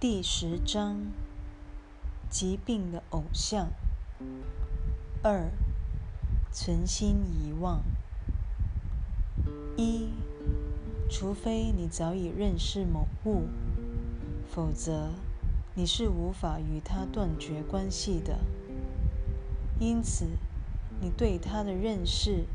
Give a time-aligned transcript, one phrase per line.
[0.00, 1.12] 第十章：
[2.30, 3.68] 疾病的偶像。
[5.22, 5.50] 二、
[6.50, 7.82] 存心遗忘。
[9.76, 10.08] 一、
[11.10, 13.42] 除非你早已认识某物，
[14.50, 15.10] 否则
[15.74, 18.38] 你是无法与它断绝关系的。
[19.78, 20.30] 因此，
[21.02, 22.46] 你对它的认识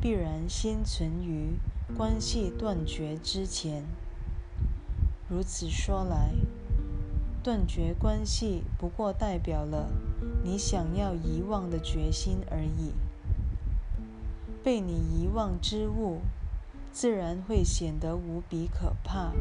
[0.00, 1.58] 必然先存于
[1.94, 3.84] 关系断绝之前。
[5.28, 6.30] 如此说来，
[7.48, 9.88] 断绝关系不过代表了
[10.44, 12.92] 你想要遗忘的决心而已。
[14.62, 16.18] 被你遗忘之物，
[16.92, 19.32] 自然会显得无比可怕，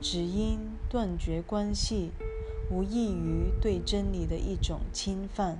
[0.00, 2.10] 只因断绝关系
[2.72, 5.58] 无异于对真理的一种侵犯。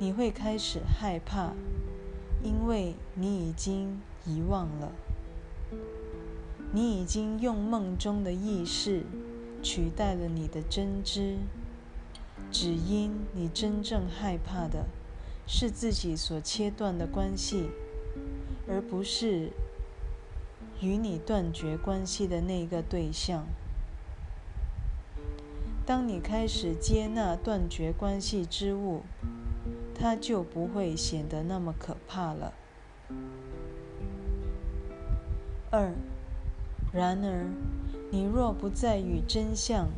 [0.00, 1.52] 你会开始害怕，
[2.42, 4.90] 因为你已经遗忘了，
[6.72, 9.04] 你已经用梦中的意识。
[9.62, 11.38] 取代了你的真知，
[12.50, 14.86] 只因你真正害怕的
[15.46, 17.70] 是自己所切断的关系，
[18.68, 19.50] 而不是
[20.80, 23.46] 与你断绝关系的那个对象。
[25.86, 29.02] 当你开始接纳断绝关系之物，
[29.94, 32.52] 它就不会显得那么可怕了。
[35.70, 35.92] 二，
[36.92, 37.46] 然而。
[38.12, 39.88] 你若不再与真相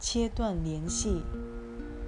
[0.00, 1.22] 切断联系，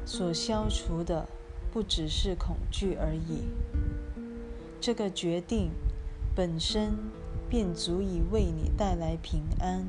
[0.05, 1.29] 所消除的
[1.73, 3.45] 不只是恐惧而已。
[4.81, 5.71] 这个决定
[6.35, 6.99] 本身
[7.49, 9.87] 便足以为你带来平安、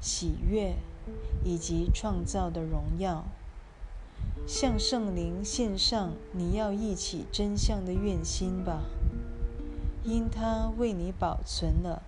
[0.00, 0.76] 喜悦
[1.42, 3.24] 以及创造的荣耀。
[4.46, 8.84] 向圣灵献上你要忆起真相的愿心吧，
[10.04, 12.00] 因他为你保存了。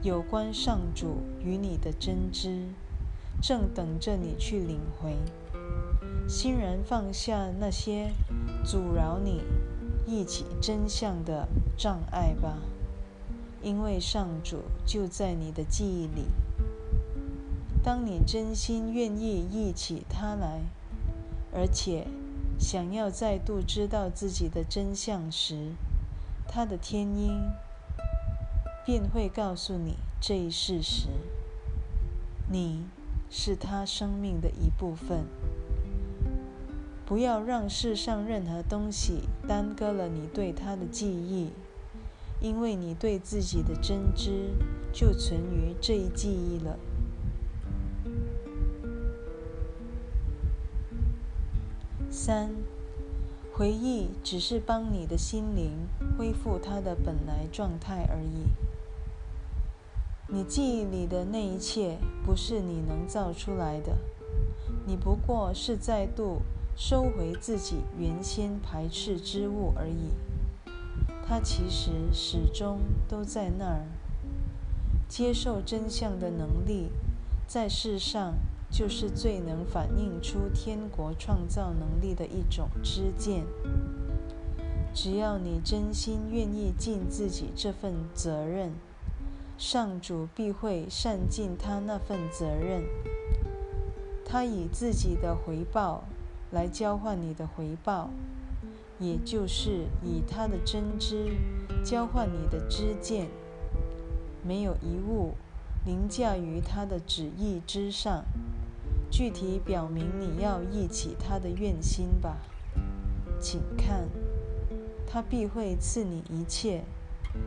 [0.00, 2.68] 有关上主与你的真知，
[3.42, 5.16] 正等着你去领回。
[6.28, 8.12] 欣然放下那些
[8.64, 9.42] 阻挠你
[10.06, 12.58] 忆起真相的障碍吧，
[13.60, 16.26] 因为上主就在你的记忆里。
[17.82, 20.60] 当你真心愿意忆起他来，
[21.52, 22.06] 而且
[22.56, 25.72] 想要再度知道自己的真相时，
[26.46, 27.40] 他的天音。
[28.88, 31.08] 便会告诉你这一事实：
[32.50, 32.86] 你
[33.28, 35.26] 是他生命的一部分。
[37.04, 41.50] 不要让世上任何东西耽搁了你对他的记忆，
[42.40, 44.54] 因为你对自己的真知
[44.90, 46.78] 就存于这一记忆了。
[52.10, 52.54] 三，
[53.52, 55.72] 回忆只是帮你的心灵
[56.16, 58.48] 恢复它的本来状态而已。
[60.30, 63.96] 你记忆里的那一切不是你能造出来的，
[64.86, 66.42] 你不过是再度
[66.76, 70.10] 收回自己原先排斥之物而已。
[71.26, 73.86] 它其实始终都在那儿。
[75.08, 76.90] 接受真相的能力，
[77.46, 78.34] 在世上
[78.70, 83.46] 就是最能反映出天国创造能力的一种知见。
[84.92, 88.72] 只要你真心愿意尽自己这份责任。
[89.58, 92.84] 上主必会善尽他那份责任，
[94.24, 96.04] 他以自己的回报
[96.52, 98.08] 来交换你的回报，
[99.00, 101.34] 也就是以他的真知
[101.84, 103.26] 交换你的知见。
[104.46, 105.34] 没有一物
[105.84, 108.24] 凌驾于他的旨意之上。
[109.10, 112.36] 具体表明你要忆起他的愿心吧，
[113.40, 114.06] 请看，
[115.04, 116.84] 他必会赐你一切。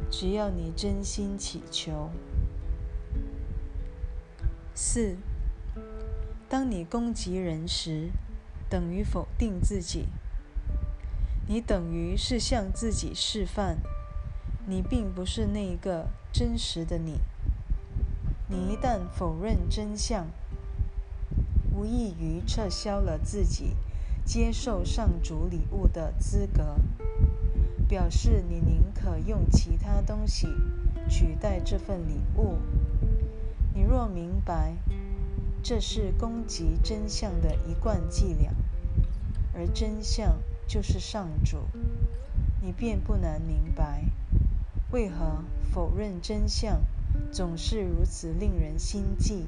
[0.09, 2.09] 只要你真心祈求。
[4.73, 5.17] 四，
[6.49, 8.09] 当你攻击人时，
[8.69, 10.07] 等于否定自己。
[11.47, 13.77] 你等于是向自己示范，
[14.65, 17.19] 你并不是那个真实的你。
[18.47, 20.27] 你一旦否认真相，
[21.73, 23.75] 无异于撤销了自己
[24.25, 26.75] 接受上主礼物的资格。
[27.91, 30.47] 表示你宁可用其他东西
[31.09, 32.57] 取代这份礼物。
[33.73, 34.77] 你若明白
[35.61, 38.53] 这是攻击真相的一贯伎俩，
[39.53, 41.57] 而真相就是上主，
[42.61, 44.05] 你便不难明白
[44.91, 46.83] 为何否认真相
[47.29, 49.47] 总是如此令人心悸。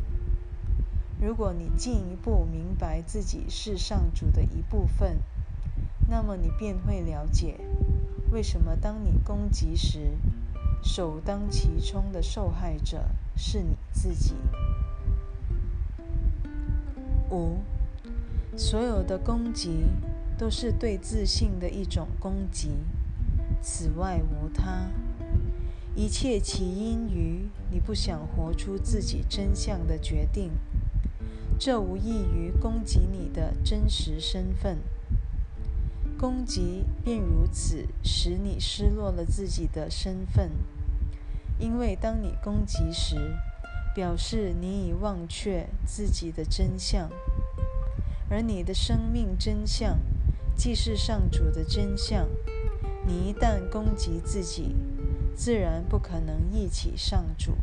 [1.18, 5.20] 如果你进一步明白自己是上主的一部分，
[6.10, 7.62] 那么你便会了解。
[8.34, 10.18] 为什么当你攻击时，
[10.82, 13.06] 首当其冲的受害者
[13.38, 14.34] 是你自己？
[17.30, 17.60] 五，
[18.58, 19.86] 所有的攻击
[20.36, 22.72] 都是对自信的一种攻击，
[23.62, 24.90] 此外无他。
[25.96, 30.50] 一切起因于你不想活出自己真相的决定，
[31.60, 34.80] 这无异于攻击你的真实身份。
[36.24, 40.52] 攻击便如此使你失落了自己的身份，
[41.60, 43.36] 因为当你攻击时，
[43.94, 47.10] 表示你已忘却自己的真相，
[48.30, 50.00] 而你的生命真相
[50.56, 52.26] 既是上主的真相。
[53.06, 54.78] 你一旦攻击自己，
[55.36, 57.58] 自然不可能忆起上主，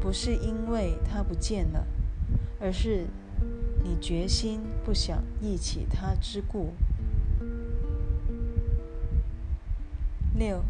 [0.00, 1.86] 不是因为他不见了，
[2.58, 3.06] 而是
[3.84, 6.72] 你决心不想忆起他之故。
[10.38, 10.62] 六，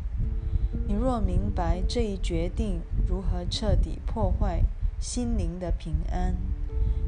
[0.86, 4.64] 你若明白这一决定如何彻底破坏
[4.98, 6.34] 心灵的平安，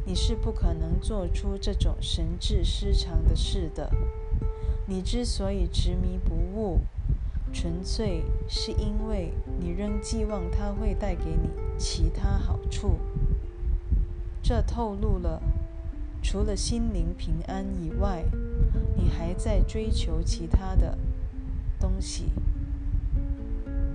[0.04, 3.90] 你是不可能做出这种神志失常的事的。
[4.86, 6.80] 你之所以执迷不悟，
[7.50, 11.48] 纯粹是因为你仍寄望它会带给你
[11.78, 12.98] 其他好处。
[14.42, 15.40] 这透露了，
[16.22, 18.22] 除了心灵平安以外，
[18.94, 20.98] 你还在追求其他的
[21.80, 22.32] 东西。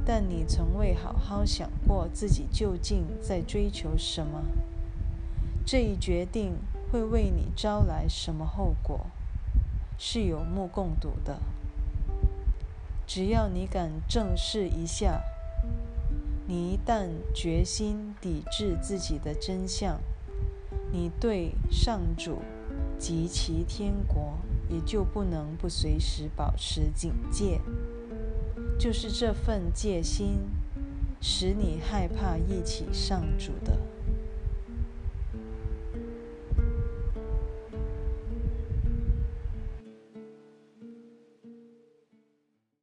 [0.03, 4.43] 但你从未好好想过自己究竟在追求什么。
[5.65, 6.57] 这一决定
[6.91, 9.07] 会为你招来什么后果，
[9.97, 11.39] 是有目共睹的。
[13.07, 15.21] 只要你敢正视一下，
[16.47, 19.99] 你一旦决心抵制自己的真相，
[20.91, 22.43] 你对上主
[22.99, 24.37] 及其天国
[24.69, 27.61] 也就不能不随时保持警戒。
[28.77, 30.39] 就是这份戒心，
[31.21, 33.77] 使你害怕一起上主的。